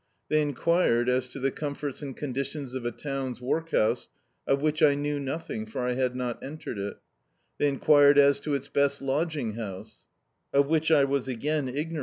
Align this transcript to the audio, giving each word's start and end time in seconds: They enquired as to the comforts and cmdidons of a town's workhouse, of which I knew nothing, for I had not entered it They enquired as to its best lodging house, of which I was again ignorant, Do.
They 0.29 0.41
enquired 0.41 1.09
as 1.09 1.27
to 1.27 1.39
the 1.39 1.51
comforts 1.51 2.01
and 2.01 2.17
cmdidons 2.17 2.73
of 2.73 2.87
a 2.87 2.91
town's 2.91 3.39
workhouse, 3.39 4.09
of 4.47 4.59
which 4.59 4.81
I 4.81 4.95
knew 4.95 5.19
nothing, 5.19 5.67
for 5.67 5.81
I 5.87 5.91
had 5.91 6.15
not 6.15 6.41
entered 6.41 6.79
it 6.79 6.97
They 7.59 7.67
enquired 7.67 8.17
as 8.17 8.39
to 8.39 8.55
its 8.55 8.67
best 8.67 9.03
lodging 9.03 9.51
house, 9.53 10.03
of 10.51 10.65
which 10.65 10.89
I 10.89 11.03
was 11.03 11.27
again 11.27 11.67
ignorant, 11.69 11.89
Do. 11.89 11.99